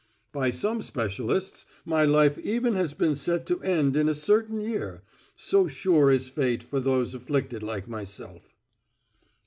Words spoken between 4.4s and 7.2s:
year, so sure is fate for those